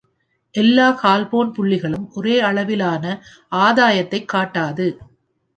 [0.55, 3.05] எல்லா ஹால்ஃபோன் புள்ளிகளும் ஒரே அளவிலான
[3.55, 4.87] ஆதாயத்தைக் காட்டாது.